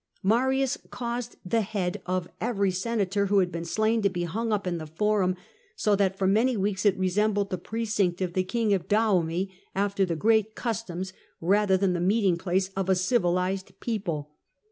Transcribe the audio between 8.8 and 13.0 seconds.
Dahomey after the'' Great Customs," rather than the meeting place of a